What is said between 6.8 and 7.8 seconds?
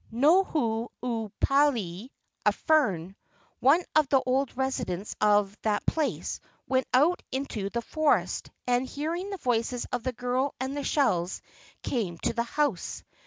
out into